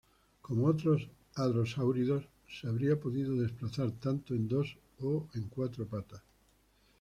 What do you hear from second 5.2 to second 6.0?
en cuatro